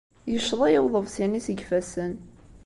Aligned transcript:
Yecceḍ-iyi 0.31 0.79
uḍebsi-nni 0.85 1.41
seg 1.45 1.57
yifassen. 1.61 2.13